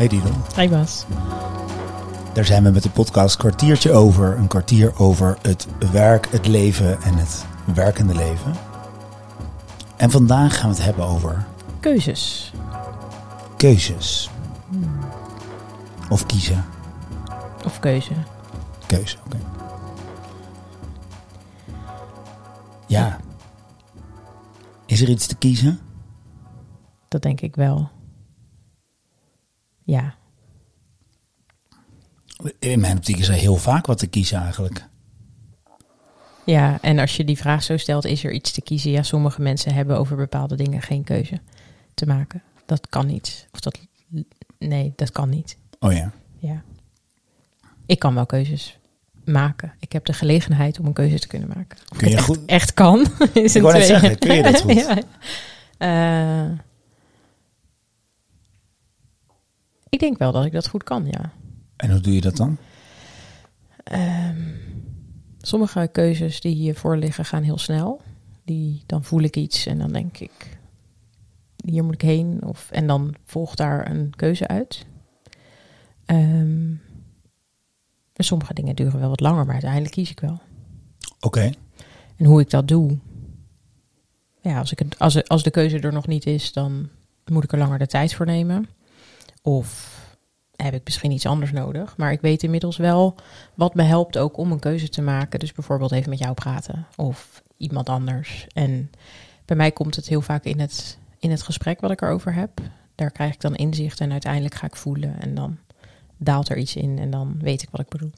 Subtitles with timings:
[0.00, 0.34] Hey Didon.
[0.54, 1.04] Hey Bas.
[2.32, 4.36] Daar zijn we met de podcast kwartiertje over.
[4.36, 8.54] Een kwartier over het werk, het leven en het werkende leven.
[9.96, 11.46] En vandaag gaan we het hebben over
[11.80, 12.52] Keuzes.
[13.56, 14.30] keuzes.
[16.08, 16.64] Of kiezen.
[17.64, 18.12] Of keuze.
[18.86, 19.38] Keuze, oké.
[22.86, 23.18] Ja.
[24.86, 25.80] Is er iets te kiezen?
[27.08, 27.90] Dat denk ik wel.
[29.90, 30.14] Ja.
[32.58, 34.84] In mijn optiek is er heel vaak wat te kiezen eigenlijk.
[36.44, 38.90] Ja, en als je die vraag zo stelt, is er iets te kiezen?
[38.90, 41.40] Ja, sommige mensen hebben over bepaalde dingen geen keuze
[41.94, 42.42] te maken.
[42.66, 43.46] Dat kan niet.
[43.52, 43.78] Of dat,
[44.58, 45.56] nee, dat kan niet.
[45.78, 46.12] Oh ja.
[46.38, 46.62] Ja.
[47.86, 48.78] Ik kan wel keuzes
[49.24, 49.72] maken.
[49.78, 51.78] Ik heb de gelegenheid om een keuze te kunnen maken.
[51.92, 53.06] Of Kun je het goed- echt, echt kan.
[53.32, 54.74] Is Ik wou net zeggen, kun je dat goed?
[54.74, 54.96] Ja.
[55.78, 56.58] Eh,
[59.90, 61.32] ik denk wel dat ik dat goed kan, ja.
[61.76, 62.56] En hoe doe je dat dan?
[63.84, 64.54] Ehm,
[65.40, 68.00] sommige keuzes die hiervoor liggen gaan heel snel.
[68.44, 70.58] Die, dan voel ik iets en dan denk ik,
[71.64, 72.42] hier moet ik heen.
[72.44, 74.86] Of, en dan volgt daar een keuze uit.
[76.04, 76.74] Ehm,
[78.12, 80.40] en sommige dingen duren wel wat langer, maar uiteindelijk kies ik wel.
[81.20, 81.50] Oké.
[82.16, 82.98] En hoe ik dat doe.
[84.42, 86.88] Ja, als, ik het, als, als de keuze er nog niet is, dan
[87.24, 88.68] moet ik er langer de tijd voor nemen.
[89.42, 89.98] Of
[90.56, 91.96] heb ik misschien iets anders nodig.
[91.96, 93.14] Maar ik weet inmiddels wel
[93.54, 95.38] wat me helpt ook om een keuze te maken.
[95.38, 98.46] Dus bijvoorbeeld even met jou praten of iemand anders.
[98.52, 98.90] En
[99.44, 102.60] bij mij komt het heel vaak in het, in het gesprek wat ik erover heb.
[102.94, 105.20] Daar krijg ik dan inzicht en uiteindelijk ga ik voelen.
[105.20, 105.58] En dan
[106.16, 108.12] daalt er iets in en dan weet ik wat ik bedoel.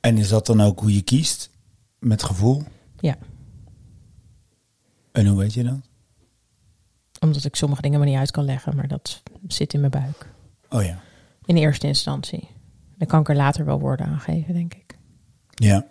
[0.00, 1.50] En is dat dan ook hoe je kiest?
[1.98, 2.62] Met gevoel?
[3.00, 3.16] Ja.
[5.12, 5.87] En hoe weet je dat?
[7.20, 10.30] Omdat ik sommige dingen maar niet uit kan leggen, maar dat zit in mijn buik.
[10.68, 11.00] Oh ja.
[11.44, 12.48] In eerste instantie.
[12.96, 14.98] Dan kan ik er later wel woorden aan geven, denk ik.
[15.54, 15.86] Ja.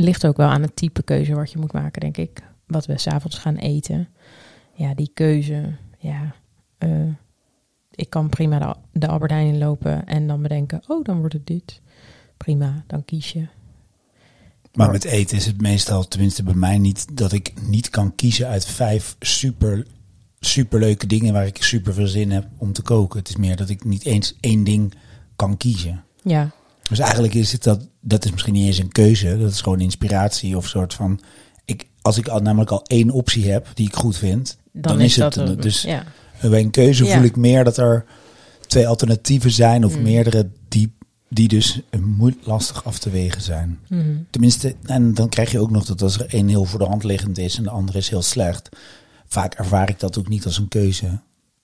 [0.00, 2.42] Het ligt ook wel aan het type keuze wat je moet maken, denk ik.
[2.66, 4.08] Wat we s'avonds gaan eten.
[4.74, 5.76] Ja, die keuze.
[5.98, 6.34] Ja,
[6.78, 7.08] eh,
[7.90, 10.82] ik kan prima de, de Albert Heijn inlopen en dan bedenken...
[10.86, 11.80] oh, dan wordt het dit.
[12.36, 13.46] Prima, dan kies je.
[14.74, 18.46] Maar met eten is het meestal, tenminste bij mij niet, dat ik niet kan kiezen
[18.46, 19.86] uit vijf super,
[20.40, 23.18] super leuke dingen waar ik super veel zin heb om te koken.
[23.18, 24.94] Het is meer dat ik niet eens één ding
[25.36, 26.04] kan kiezen.
[26.22, 26.50] Ja,
[26.88, 29.80] Dus eigenlijk is het dat, dat is misschien niet eens een keuze, dat is gewoon
[29.80, 31.20] inspiratie of soort van,
[31.64, 35.16] ik, als ik al, namelijk al één optie heb die ik goed vind, dan, is,
[35.16, 36.04] het, een- dus Ja,
[36.40, 37.14] bij een keuze Ja.
[37.14, 38.04] voel ik meer dat er
[38.66, 40.02] twee alternatieven zijn of Mm.
[40.02, 40.92] meerdere die,
[41.32, 43.78] die dus moeilijk lastig af te wegen zijn.
[43.88, 44.16] Mhm.
[44.30, 47.04] Tenminste, en dan krijg je ook nog dat als er één heel voor de hand
[47.04, 48.68] liggend is en de andere is heel slecht.
[49.26, 51.20] Vaak ervaar ik dat ook niet als een keuze.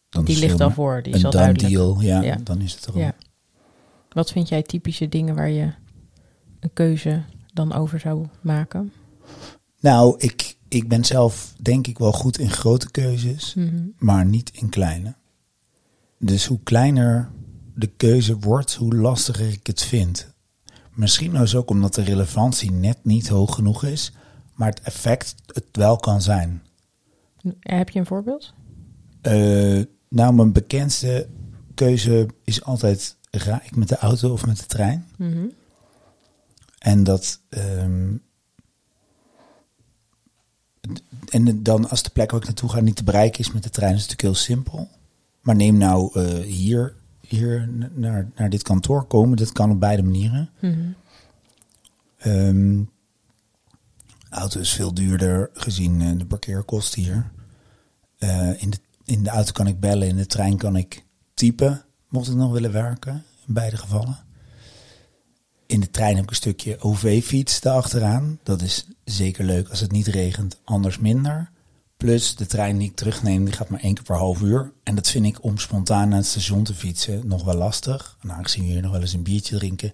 [0.08, 1.02] Dan die ligt al voor.
[1.02, 1.68] Die is al duidelijk.
[1.72, 2.00] deal.
[2.00, 2.36] Ja, Ja.
[2.42, 2.98] dan is het er.
[2.98, 3.14] Ja.
[4.08, 5.70] Wat vind jij typische dingen waar je
[6.60, 7.22] een keuze
[7.52, 8.92] dan over zou maken?
[9.80, 13.76] Nou, ik, ik ben zelf denk ik wel goed in grote keuzes, Mhm.
[13.98, 15.14] maar niet in kleine.
[16.18, 17.28] Dus hoe kleiner
[17.76, 20.34] de keuze wordt, hoe lastiger ik het vind.
[20.94, 24.12] Misschien nou ook omdat de relevantie net niet hoog genoeg is,
[24.54, 26.62] maar het effect het wel kan zijn.
[27.60, 28.52] Heb je een voorbeeld?
[29.20, 31.28] Eh, nou, mijn bekendste
[31.74, 35.06] keuze is altijd: ga ik met de auto of met de trein?
[35.16, 35.46] Mhm.
[36.78, 37.40] En dat.
[37.48, 38.14] ehm,
[41.28, 43.70] en dan als de plek waar ik naartoe ga niet te bereiken is met de
[43.70, 44.88] trein, is het natuurlijk heel simpel.
[45.40, 46.94] Maar neem nou eh, hier,
[47.28, 49.36] hier naar, naar dit kantoor komen.
[49.36, 50.50] Dat kan op beide manieren.
[52.18, 52.82] Ehm,
[54.30, 57.30] auto is veel duurder gezien eh, de parkeerkosten hier.
[58.18, 61.04] Eh, in, de, in de auto kan ik bellen, in de trein kan ik
[61.34, 64.18] typen, mocht ik nog willen werken, in beide gevallen.
[65.66, 68.38] In de trein heb ik een stukje OV-fiets achteraan.
[68.42, 71.50] Dat is zeker leuk als het niet regent, anders minder.
[71.96, 74.72] Plus de trein die ik terugneem, die gaat maar één keer per half uur.
[74.82, 78.16] En dat vind ik om spontaan naar het station te fietsen nog wel lastig.
[78.22, 79.92] En aangezien we hier nog wel eens een biertje drinken.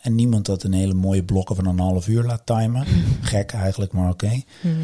[0.00, 2.86] En niemand dat een hele mooie blokken van een half uur laat timen.
[3.20, 4.42] Gek eigenlijk, maar oké.
[4.60, 4.74] Mhm.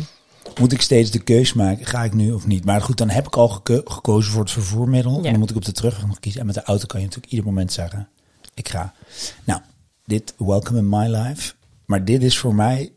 [0.60, 2.64] Moet ik steeds de keus maken, ga ik nu of niet?
[2.64, 5.12] Maar goed, dan heb ik al geko- gekozen voor het vervoermiddel.
[5.18, 5.24] Ja.
[5.24, 6.40] En dan moet ik op de terugweg nog kiezen.
[6.40, 8.08] En met de auto kan je natuurlijk ieder moment zeggen,
[8.54, 8.94] ik ga.
[9.44, 9.60] Nou,
[10.04, 11.52] dit, welcome in my life.
[11.84, 12.92] Maar dit is voor mij,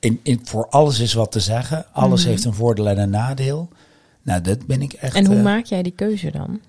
[0.00, 1.86] in, in, voor alles is wat te zeggen.
[1.92, 2.30] Alles Mhm.
[2.30, 3.68] heeft een voordeel en een nadeel.
[4.22, 5.14] Nou, dat ben ik echt...
[5.14, 6.60] En hoe eh, maak jij die keuze dan?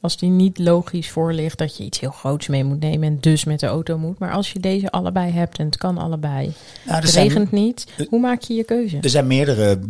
[0.00, 3.20] Als die niet logisch voor ligt dat je iets heel groots mee moet nemen en
[3.20, 4.18] dus met de auto moet.
[4.18, 6.52] Maar als je deze allebei hebt en het kan allebei,
[6.86, 8.98] nou, het zijn- regent niet, hoe maak je je keuze?
[9.00, 9.80] Er zijn meerdere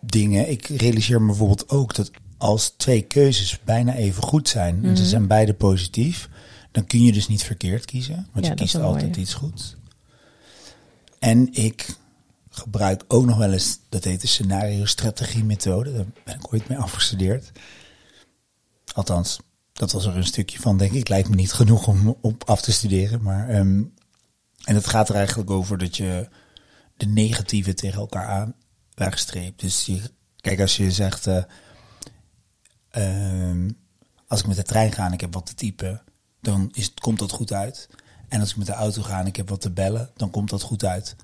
[0.00, 0.50] dingen.
[0.50, 5.02] Ik realiseer me bijvoorbeeld ook dat als twee keuzes bijna even goed zijn en ze
[5.02, 5.10] Mhm.
[5.10, 6.28] zijn beide positief,
[6.72, 9.76] dan kun je dus niet verkeerd kiezen, want Ja, je kiest altijd iets goeds.
[11.22, 11.96] En ik
[12.50, 16.78] gebruik ook nog wel eens, dat heet de scenario-strategie methode, daar ben ik ooit mee
[16.78, 17.52] afgestudeerd.
[18.92, 19.38] Althans,
[19.72, 21.08] dat was er een stukje van, denk ik.
[21.08, 23.22] Lijkt me niet genoeg om op af te studeren.
[23.22, 23.82] Maar, ehm,
[24.64, 26.28] en het gaat er eigenlijk over dat je
[26.96, 28.54] de negatieve tegen elkaar aan
[28.94, 29.60] wegstreept.
[29.60, 29.90] Dus
[30.36, 31.44] kijk, als je zegt, eh,
[32.90, 33.70] ehm,
[34.26, 36.02] als ik met de trein ga en ik heb wat te typen,
[36.40, 37.88] dan is, komt dat goed uit.
[38.32, 40.50] En als ik met de auto ga en ik heb wat te bellen, dan komt
[40.50, 41.16] dat goed uit.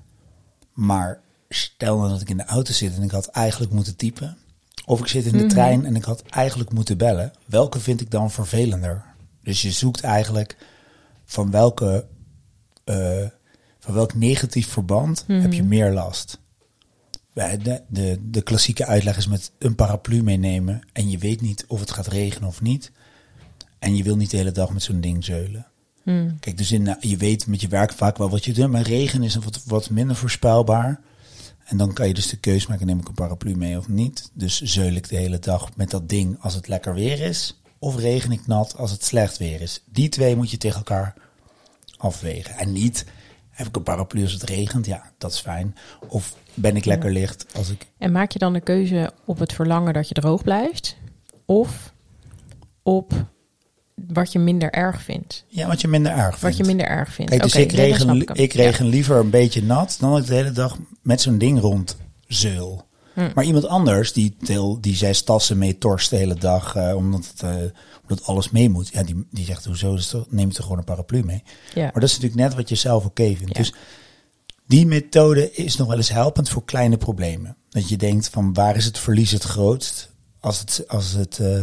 [0.73, 4.37] Maar stel nou dat ik in de auto zit en ik had eigenlijk moeten typen.
[4.85, 7.33] Of ik zit in de trein en ik had eigenlijk moeten bellen.
[7.45, 9.03] Welke vind ik dan vervelender?
[9.43, 10.57] Dus je zoekt eigenlijk
[11.25, 12.05] van welke
[12.83, 13.25] eh,
[13.79, 16.39] van welk negatief verband heb je meer last?
[17.33, 21.79] De, de, de klassieke uitleg is met een paraplu meenemen en je weet niet of
[21.79, 22.91] het gaat regenen of niet.
[23.79, 25.67] En je wil niet de hele dag met zo'n ding zeulen.
[26.09, 26.39] Hmm.
[26.39, 28.81] Kijk, dus in, nou, je weet met je werk vaak wel wat je doet, maar
[28.81, 30.99] regen is wat, wat minder voorspelbaar.
[31.65, 34.29] En dan kan je dus de keus maken, neem ik een paraplu mee of niet.
[34.33, 37.61] Dus zeul ik de hele dag met dat ding als het lekker weer is.
[37.79, 39.83] Of regen ik nat als het slecht weer is.
[39.85, 41.13] Die twee moet je tegen elkaar
[41.97, 42.55] afwegen.
[42.55, 43.05] En niet,
[43.49, 44.85] heb ik een paraplu als het regent?
[44.85, 45.75] Ja, dat is fijn.
[46.07, 47.87] Of ben ik lekker licht als ik...
[47.97, 50.97] En maak je dan de keuze op het verlangen dat je droog blijft?
[51.45, 51.93] Of
[52.83, 53.13] op
[54.07, 55.45] wat je minder erg vindt?
[55.47, 56.41] Ja, wat je minder erg vindt.
[56.41, 57.31] Wat je minder erg vindt.
[57.31, 58.63] Kijk, dus ik regen, ik Ja.
[58.63, 61.97] regen liever een beetje nat dan dat ik de hele dag met zo'n ding rond
[62.27, 62.87] zeul.
[63.13, 63.29] Hm.
[63.35, 67.27] Maar iemand anders die, tel- die zes tassen mee torst de hele dag, eh, omdat,
[67.27, 67.55] het, eh,
[68.01, 68.89] omdat alles mee moet.
[68.89, 71.43] Ja, die, die zegt, hoezo, dus toch- neem toch gewoon een paraplu mee.
[71.73, 71.81] Ja.
[71.81, 73.55] Maar dat is natuurlijk net wat je zelf oké vindt.
[73.57, 73.61] Ja.
[73.61, 73.73] Dus
[74.67, 77.55] die methode is nog wel eens helpend voor kleine problemen.
[77.69, 80.09] Dat je denkt van waar is het verlies het grootst
[80.39, 81.57] als het, als het eh,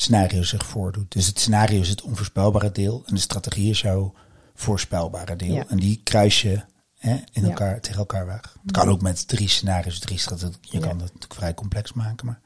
[0.00, 1.12] scenario zich voordoet.
[1.12, 4.14] Dus het scenario is het onvoorspelbare deel en de strategie is jouw
[4.54, 5.54] voorspelbare deel.
[5.54, 5.64] Ja.
[5.68, 6.60] En die kruis je
[6.98, 7.48] hè, in Ja.
[7.48, 8.56] elkaar, tegen elkaar weg.
[8.62, 10.58] Het kan ook met drie scenario's, drie strategieën.
[10.60, 10.80] Je Ja.
[10.80, 12.26] kan het natuurlijk vrij complex maken.
[12.26, 12.40] Maar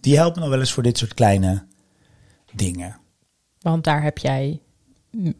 [0.00, 1.64] die helpen nog wel eens voor dit soort kleine
[2.52, 2.96] dingen.
[3.60, 4.60] Want daar heb jij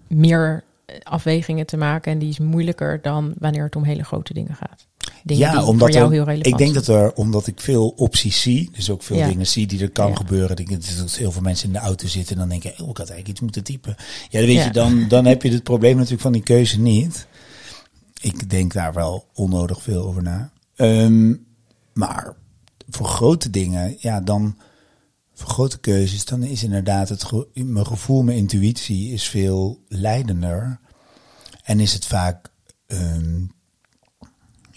[0.07, 0.65] meer
[1.03, 4.87] afwegingen te maken en die is moeilijker dan wanneer het om hele grote dingen gaat.
[5.25, 8.41] Dingen die voor jou er- heel relevant ik denk dat er, omdat ik veel opties
[8.41, 9.29] zie, dus ook veel Ja.
[9.29, 10.15] dingen zie die er kan Ja.
[10.15, 10.57] gebeuren.
[10.57, 12.97] Ik denk dat heel veel mensen in de auto zitten en dan denken, oh, ik
[12.97, 13.95] had eigenlijk iets moeten typen.
[14.29, 14.65] Ja, dan weet Ja.
[14.65, 17.27] je, dan, dan heb je het probleem natuurlijk van die keuze niet.
[18.21, 20.53] Ik denk daar wel onnodig veel over na.
[20.77, 21.35] Ehm,
[21.93, 22.37] maar
[22.89, 24.57] voor grote dingen, ja, dan
[25.35, 30.81] voor grote keuzes, dan is inderdaad het ge- mijn gevoel, mijn intuïtie is veel leidender.
[31.63, 32.51] En is het vaak
[32.87, 33.41] ehm,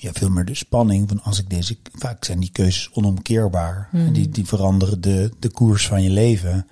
[0.05, 1.77] ja, veel meer de spanning van als ik deze.
[1.93, 3.89] Vaak zijn die keuzes onomkeerbaar.
[3.91, 6.67] En die, die veranderen de, de koers van je leven.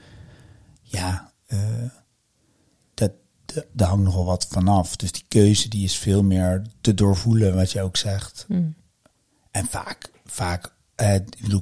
[0.82, 1.60] Ja, eh,
[2.94, 3.12] dat,
[3.72, 4.96] daar hangt nogal wat vanaf.
[4.96, 8.46] Dus die keuze die is veel meer te doorvoelen, wat je ook zegt.
[8.48, 8.76] Hmm.
[9.52, 11.62] En vaak, vaak, eh, ik bedoel,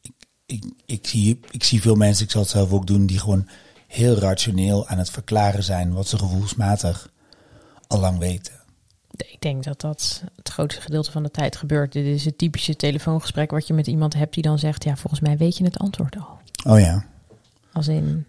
[0.00, 0.12] ik,
[0.46, 3.48] ik, ik, zie, ik zie veel mensen, ik zal het zelf ook doen, die gewoon
[3.86, 7.10] heel rationeel aan het verklaren zijn wat ze gevoelsmatig
[7.86, 8.63] al lang weten.
[9.16, 11.92] Ik denk dat dat het grootste gedeelte van de tijd gebeurt.
[11.92, 15.20] Dit is het typische telefoongesprek wat je met iemand hebt die dan zegt: Ja, volgens
[15.20, 16.38] mij weet je het antwoord al.
[16.72, 17.04] Oh ja,
[17.72, 18.26] Als in.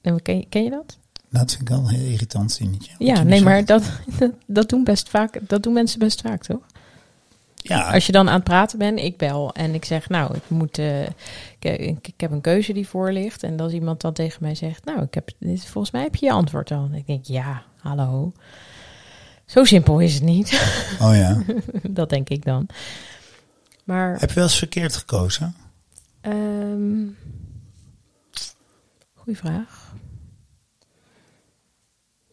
[0.00, 0.98] En Ken je, ken je dat?
[1.28, 2.92] dat vind ik wel een heel irritant zinnetje.
[2.98, 3.82] Ja, nee, maar dat,
[4.18, 5.38] dat, dat doen best vaak.
[5.48, 6.62] Dat doen mensen best vaak, toch?
[7.56, 10.42] Ja, Als je dan aan het praten bent, ik bel en ik zeg, nou, ik
[10.48, 13.42] moet, eh, ik, ik, ik heb een keuze die voor ligt.
[13.42, 16.26] En als iemand dan tegen mij zegt, nou, ik heb, dit, volgens mij heb je
[16.26, 16.88] je antwoord al.
[16.92, 18.32] Ik denk, ja, hallo.
[19.46, 20.52] Zo simpel is het niet.
[21.02, 21.42] oh ja.
[21.90, 22.68] dat denk ik dan.
[23.84, 25.54] Maar, Heb je wel eens verkeerd gekozen?
[26.20, 27.04] ehm
[29.14, 29.94] goeie vraag.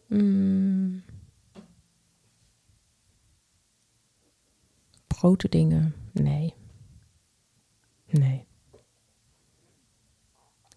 [0.08, 1.02] Mm.
[5.08, 6.54] Grote dingen, nee.
[8.10, 8.46] Nee.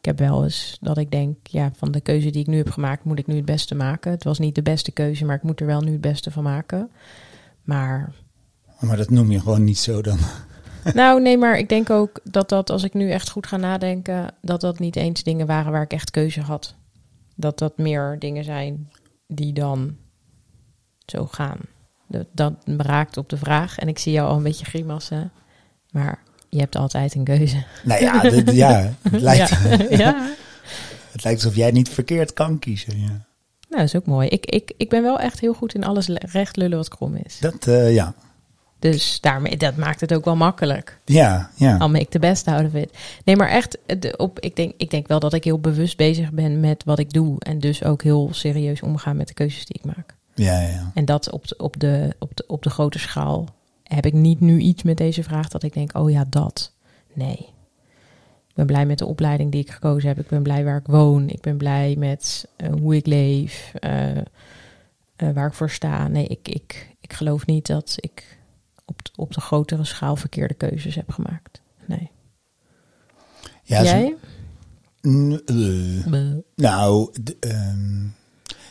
[0.07, 3.03] Heb wel eens dat ik denk, ja, van de keuze die ik nu heb gemaakt,
[3.03, 4.11] moet ik nu het beste maken.
[4.11, 6.43] Het was niet de beste keuze, maar ik moet er wel nu het beste van
[6.43, 6.91] maken.
[7.63, 8.13] Maar
[8.79, 10.17] Maar dat noem je gewoon niet zo dan.
[10.93, 14.33] nou, nee, maar ik denk ook dat dat, als ik nu echt goed ga nadenken,
[14.41, 16.75] dat dat niet eens dingen waren waar ik echt keuze had.
[17.35, 18.91] Dat dat meer dingen zijn
[19.27, 19.95] die dan
[21.05, 21.59] zo gaan.
[22.07, 25.31] Dat, dat raakt op de vraag en ik zie jou al een beetje grimassen,
[25.91, 26.23] maar
[26.57, 27.63] je hebt altijd een keuze.
[27.83, 29.49] Nou ja, dit- ja, het, lijkt,
[29.89, 29.97] Ja.
[30.05, 30.29] ja.
[31.11, 32.99] het lijkt alsof jij niet verkeerd kan kiezen.
[32.99, 33.07] Ja.
[33.69, 34.27] Nou, dat is ook mooi.
[34.27, 37.15] Ik, ik, ik ben wel echt heel goed in alles le- recht lullen wat krom
[37.15, 37.39] is.
[37.39, 38.13] Dat, eh, ja.
[38.79, 40.99] Dus daarmee, dat maakt het ook wel makkelijk.
[41.05, 41.77] Ja, ja.
[41.79, 42.97] I'll make the best out of it.
[43.23, 46.31] Nee, maar echt, de, op, ik, denk, ik denk wel dat ik heel bewust bezig
[46.31, 47.35] ben met wat ik doe.
[47.39, 50.15] En dus ook heel serieus omgaan met de keuzes die ik maak.
[50.35, 50.91] Ja, ja.
[50.93, 53.47] En dat op de, op de, op de, op de grote schaal
[53.87, 56.73] heb ik niet nu iets met deze vraag dat ik denk, oh ja, dat.
[57.13, 57.37] Nee.
[58.47, 60.19] Ik ben blij met de opleiding die ik gekozen heb.
[60.19, 61.29] Ik ben blij waar ik woon.
[61.29, 63.73] Ik ben blij met uh, hoe ik leef.
[63.79, 64.23] Uh, uh,
[65.17, 66.07] waar ik voor sta.
[66.07, 68.39] Nee, ik, ik, ik geloof niet dat ik
[68.85, 71.61] op, de, op de grotere schaal verkeerde keuzes heb gemaakt.
[71.85, 72.11] Nee.
[73.63, 74.15] Ja, Jij?
[76.55, 78.15] Nou, um,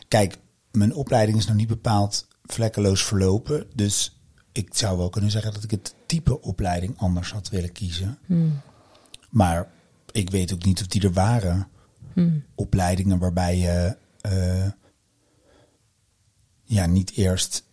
[0.08, 0.37] kijk,
[0.70, 3.66] mijn opleiding is nog niet bepaald vlekkeloos verlopen.
[3.75, 4.15] Dus
[4.56, 8.18] ik zou wel kunnen zeggen dat ik het type opleiding anders had willen kiezen.
[8.26, 8.60] Hmm.
[9.30, 9.68] Maar
[10.12, 11.68] ik weet ook niet of die er waren.
[12.12, 12.44] Hmm.
[12.54, 13.96] Opleidingen waarbij je
[14.26, 14.70] uh,
[16.64, 17.64] ja, niet eerst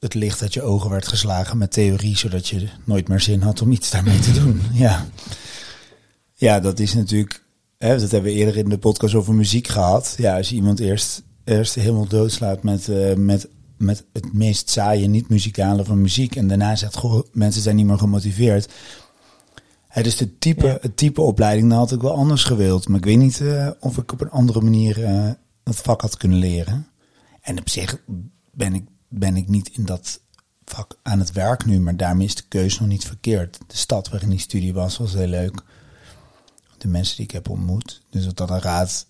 [0.00, 3.60] het licht uit je ogen werd geslagen met theorie, zodat je nooit meer zin had
[3.62, 4.60] om iets daarmee te doen.
[4.72, 5.06] Ja,
[6.34, 7.44] ja dat is natuurlijk.
[7.78, 10.14] Hè, dat hebben we eerder in de podcast over muziek gehad.
[10.18, 15.06] Ja, als je iemand eerst, eerst helemaal doodslaat met, uh, met, met het meest saaie,
[15.06, 16.36] niet-muzikale van muziek.
[16.36, 18.72] En daarna zegt, goh, mensen zijn niet meer gemotiveerd.
[19.88, 20.78] Hè, dus de type, ja.
[20.80, 22.88] het type opleiding, dan had ik wel anders gewild.
[22.88, 25.30] Maar ik weet niet uh, of ik op een andere manier uh,
[25.62, 26.86] dat vak had kunnen leren.
[27.40, 28.02] En op zich
[28.50, 30.20] ben ik ben ik niet in dat
[30.64, 33.58] vak aan het werk nu, maar daarmee is de keuze nog niet verkeerd.
[33.66, 35.62] De stad waarin die studie was, was heel leuk.
[36.78, 38.02] De mensen die ik heb ontmoet.
[38.10, 39.06] Dus wat dat een raad.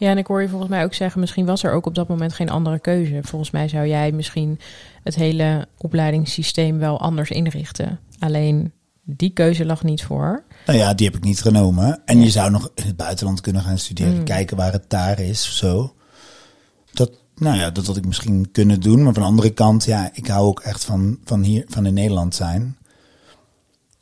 [0.00, 2.08] Ja, en ik hoor je volgens mij ook zeggen, misschien was er ook op dat
[2.08, 3.18] moment geen andere keuze.
[3.22, 4.60] Volgens mij zou jij misschien
[5.02, 8.00] het hele opleidingssysteem wel anders inrichten.
[8.18, 10.44] Alleen die keuze lag niet voor.
[10.66, 12.02] Nou ja, die heb ik niet genomen.
[12.04, 12.24] En ja.
[12.24, 14.24] je zou nog in het buitenland kunnen gaan studeren, mm.
[14.24, 15.94] kijken waar het daar is of zo.
[16.92, 19.02] Dat, nou ja, dat had ik misschien kunnen doen.
[19.02, 21.94] Maar van de andere kant, ja, ik hou ook echt van, van hier, van in
[21.94, 22.76] Nederland zijn.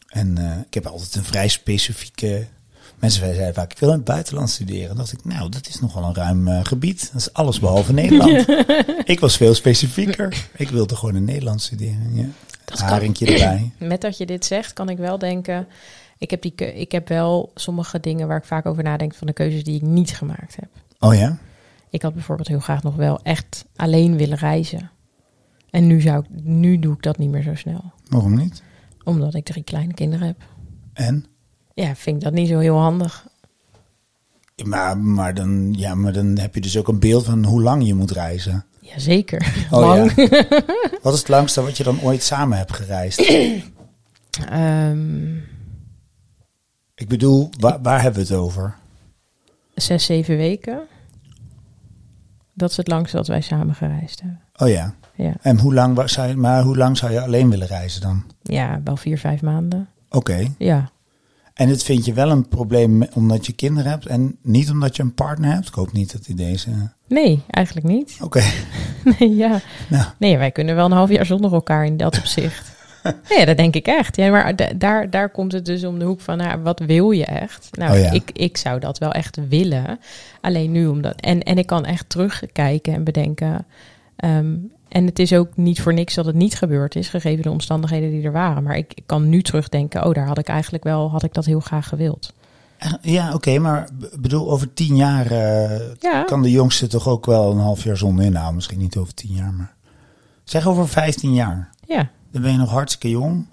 [0.08, 2.46] En uh, ik heb altijd een vrij specifieke.
[2.98, 4.88] Mensen zeiden vaak, ik wil in het buitenland studeren.
[4.88, 7.10] Dan dacht ik, nou, dat is nogal een ruim uh, gebied.
[7.12, 8.48] Dat is alles behalve Nederland.
[9.04, 10.48] ik was veel specifieker.
[10.56, 12.14] Ik wilde gewoon in Nederland studeren.
[12.14, 12.26] Ja.
[12.64, 13.34] Dat Haringje kan.
[13.34, 13.70] erbij.
[13.88, 15.66] Met dat je dit zegt, kan ik wel denken.
[16.18, 19.32] Ik heb, die, ik heb wel sommige dingen waar ik vaak over nadenk van de
[19.32, 20.68] keuzes die ik niet gemaakt heb.
[20.98, 21.38] Oh ja?
[21.90, 24.90] Ik had bijvoorbeeld heel graag nog wel echt alleen willen reizen.
[25.70, 27.92] En nu, zou ik, nu doe ik dat niet meer zo snel.
[28.08, 28.62] Waarom niet?
[29.04, 30.36] Omdat ik drie kleine kinderen heb.
[30.92, 31.26] En?
[31.78, 33.26] Ja, vind ik dat niet zo heel handig.
[34.64, 37.86] Maar, maar, dan, ja, maar dan heb je dus ook een beeld van hoe lang
[37.86, 38.64] je moet reizen.
[38.80, 39.66] Jazeker.
[39.70, 40.12] Oh, lang.
[40.16, 40.44] Ja.
[41.02, 43.30] wat is het langste wat je dan ooit samen hebt gereisd?
[44.52, 45.44] um,
[47.02, 48.74] ik bedoel, waar, waar hebben we het over?
[49.74, 50.80] Zes, zeven weken.
[52.54, 54.40] Dat is het langste dat wij samen gereisd hebben.
[54.56, 54.94] Oh ja.
[55.14, 55.32] Ja.
[55.40, 58.24] En hoe lang zou je, maar hoe lang zou je alleen willen reizen dan?
[58.42, 59.88] Ja, wel vier, vijf maanden.
[60.08, 60.16] Oké.
[60.16, 60.54] Okay.
[60.58, 60.90] Ja.
[61.58, 65.02] En het vind je wel een probleem omdat je kinderen hebt en niet omdat je
[65.02, 65.68] een partner hebt?
[65.68, 66.70] Ik hoop niet dat die deze...
[67.08, 68.16] Nee, eigenlijk niet.
[68.20, 68.24] Oké.
[68.24, 68.52] Okay.
[69.18, 69.60] nee, ja.
[69.88, 70.04] Nou.
[70.18, 72.76] Nee, wij kunnen wel een half jaar zonder elkaar in dat opzicht.
[73.30, 74.16] nee, dat denk ik echt.
[74.16, 77.24] Ja, maar daar, daar komt het dus om de hoek van, nou, wat wil je
[77.24, 77.68] echt?
[77.70, 78.10] Nou, oh ja.
[78.10, 80.00] ik, ik zou dat wel echt willen.
[80.40, 81.20] Alleen nu omdat...
[81.20, 83.66] En, en ik kan echt terugkijken en bedenken...
[84.24, 87.50] Um, en het is ook niet voor niks dat het niet gebeurd is, gegeven de
[87.50, 88.62] omstandigheden die er waren.
[88.62, 91.44] Maar ik, ik kan nu terugdenken, oh, daar had ik eigenlijk wel, had ik dat
[91.44, 92.32] heel graag gewild.
[93.00, 93.88] Ja, oké, okay, maar
[94.20, 96.22] bedoel, over tien jaar uh, ja.
[96.22, 98.54] kan de jongste toch ook wel een half jaar zonder inhouden.
[98.54, 99.74] Misschien niet over tien jaar, maar
[100.44, 101.70] zeg over vijftien jaar.
[101.86, 102.10] Ja.
[102.30, 103.46] Dan ben je nog hartstikke jong.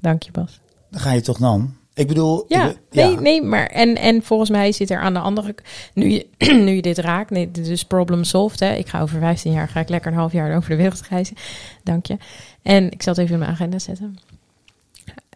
[0.00, 0.60] Dank je, Bas.
[0.90, 1.76] Dan ga je toch dan?
[1.94, 2.44] Ik bedoel...
[2.48, 5.54] Ja, ik, nee, nee, maar en, en volgens mij zit er aan de andere...
[5.94, 6.26] Nu je,
[6.66, 8.74] nu je dit raakt, nee, dit is problem solved, hè.
[8.74, 11.36] Ik ga over 15 jaar, ga ik lekker een half jaar over de wereld reizen.
[11.82, 12.16] Dank je.
[12.62, 14.18] En ik zal het even in mijn agenda zetten.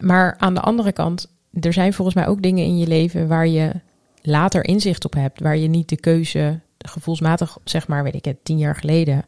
[0.01, 1.29] Maar aan de andere kant,
[1.61, 3.71] er zijn volgens mij ook dingen in je leven waar je
[4.21, 5.39] later inzicht op hebt.
[5.39, 9.25] Waar je niet de keuze, gevoelsmatig, zeg maar, weet ik het, tien jaar geleden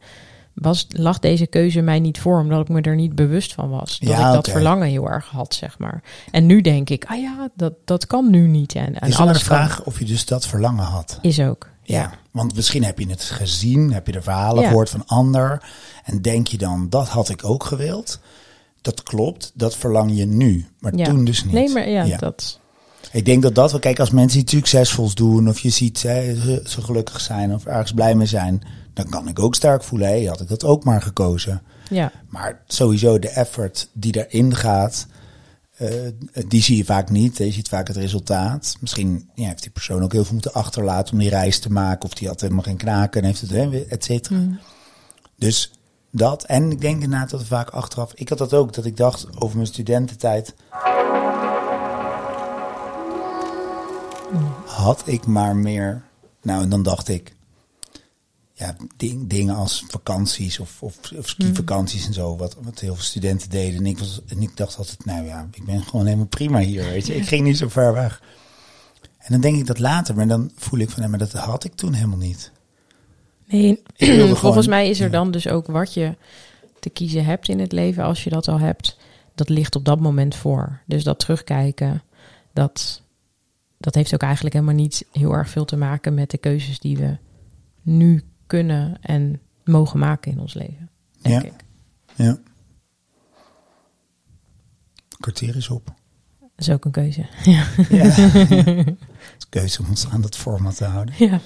[0.53, 3.99] was, lag deze keuze mij niet voor, omdat ik me er niet bewust van was.
[3.99, 4.53] Dat ja, ik dat okay.
[4.53, 6.03] verlangen heel erg had, zeg maar.
[6.31, 8.75] En nu denk ik, ah ja, dat, dat kan nu niet.
[8.75, 9.85] En, en is alles de vraag kan.
[9.85, 11.19] of je dus dat verlangen had.
[11.21, 12.01] Is ook, ja.
[12.01, 12.11] ja.
[12.31, 14.67] Want misschien heb je het gezien, heb je de verhalen Ja.
[14.67, 15.63] gehoord van ander.
[16.03, 18.19] En denk je dan, dat had ik ook gewild.
[18.81, 20.67] Dat klopt, dat verlang je nu.
[20.79, 21.53] Maar toen dus niet.
[21.53, 22.59] Nee, maar ja, dat...
[23.11, 26.35] Ik denk dat dat wel, kijk, als mensen iets succesvols doen, of je ziet hè,
[26.35, 28.63] ze, ze gelukkig zijn of ergens blij mee zijn,
[29.01, 31.61] dan kan ik ook sterk voelen, hé, had ik dat ook maar gekozen.
[31.89, 35.07] Ja, Maar sowieso de effort die erin gaat,
[35.75, 35.89] eh,
[36.47, 37.37] die zie je vaak niet.
[37.37, 38.75] Je ziet vaak het resultaat.
[38.79, 42.05] Misschien ja, heeft die persoon ook heel veel moeten achterlaten om die reis te maken,
[42.05, 44.35] of die had helemaal geen knaken en heeft het, et cetera.
[44.35, 44.59] Mm.
[45.35, 45.71] Dus
[46.11, 46.43] dat.
[46.43, 48.13] En ik denk inderdaad dat vaak achteraf...
[48.13, 50.55] Ik had dat ook, dat ik dacht over mijn studententijd...
[54.65, 56.03] Had ik maar meer...
[56.41, 57.35] Nou, en dan dacht ik...
[58.59, 62.37] Ja, ding, dingen als vakanties of, of, of skivakanties en zo.
[62.37, 63.79] Wat, wat heel veel studenten deden.
[63.79, 66.83] En ik, was, en ik dacht altijd, nou ja, ik ben gewoon helemaal prima hier,
[66.83, 67.15] weet je.
[67.15, 68.21] Ik ging niet zo ver weg.
[69.17, 71.63] En dan denk ik dat later, maar dan voel ik van, nee, maar dat had
[71.63, 72.51] ik toen helemaal niet.
[73.47, 75.11] Nee, volgens gewoon- mij is er ja.
[75.11, 76.15] dan dus ook wat je
[76.79, 78.97] te kiezen hebt in het leven, als je dat al hebt,
[79.35, 80.81] dat ligt op dat moment voor.
[80.85, 82.03] Dus dat terugkijken,
[82.53, 83.01] dat,
[83.77, 86.97] dat heeft ook eigenlijk helemaal niet heel erg veel te maken met de keuzes die
[86.97, 87.17] we
[87.81, 90.89] nu kunnen en mogen maken in ons leven,
[91.21, 91.47] denk Ja.
[91.47, 91.53] ik.
[92.15, 92.37] Ja.
[95.19, 95.85] Kwartier is op.
[96.39, 97.21] Dat is ook een keuze.
[97.43, 97.65] Ja.
[97.89, 98.05] Ja.
[98.09, 101.15] Het is keuze om ons aan dat format te houden.
[101.17, 101.39] ja.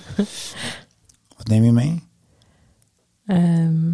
[1.37, 2.03] Wat neem je mee?
[3.25, 3.91] Ehm,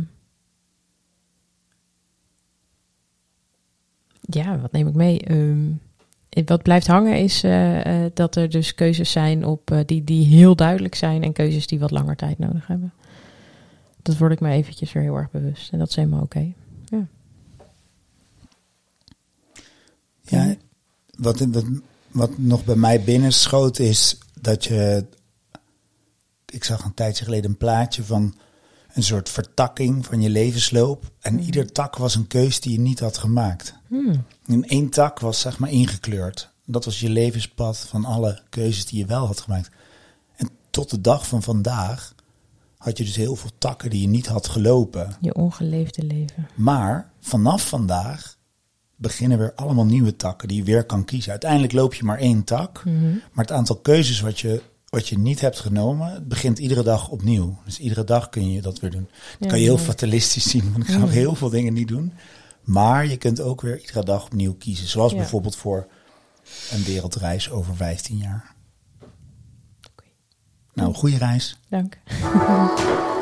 [4.21, 5.19] ja, wat neem ik mee?
[5.21, 5.65] Ehm,
[6.45, 10.25] wat blijft hangen is eh, eh, dat er dus keuzes zijn op, eh, die, die
[10.25, 12.93] heel duidelijk zijn en keuzes die wat langer tijd nodig hebben.
[14.09, 15.71] Dat word ik me eventjes weer heel erg bewust.
[15.71, 16.53] En dat is helemaal oké.
[20.21, 20.55] Ja,
[21.17, 21.65] wat, wat,
[22.11, 25.05] wat nog bij mij binnenschoot is dat je...
[26.45, 28.35] Ik zag een tijdje geleden een plaatje van
[28.93, 31.11] een soort vertakking van je levensloop.
[31.19, 33.73] En ieder tak was een keus die je niet had gemaakt.
[33.87, 34.23] Hmm.
[34.45, 36.51] En één tak was zeg maar ingekleurd.
[36.65, 39.69] Dat was je levenspad van alle keuzes die je wel had gemaakt.
[40.35, 42.13] En tot de dag van vandaag
[42.83, 45.15] had je dus heel veel takken die je niet had gelopen.
[45.21, 46.47] Je ongeleefde leven.
[46.55, 48.37] Maar vanaf vandaag
[48.95, 51.31] beginnen weer allemaal nieuwe takken die je weer kan kiezen.
[51.31, 52.85] Uiteindelijk loop je maar één tak.
[52.85, 53.11] Mhm.
[53.31, 57.09] Maar het aantal keuzes wat je, wat je niet hebt genomen, het begint iedere dag
[57.09, 57.57] opnieuw.
[57.65, 59.07] Dus iedere dag kun je dat weer doen.
[59.09, 62.13] Dat Ja, kan je heel fatalistisch zien, want ik ga heel veel dingen niet doen.
[62.63, 64.87] Maar je kunt ook weer iedere dag opnieuw kiezen.
[64.87, 65.87] Zoals bijvoorbeeld voor
[66.71, 68.57] een wereldreis over 15 jaar.
[70.79, 71.57] Nou, goede reis.
[71.69, 71.97] Dank.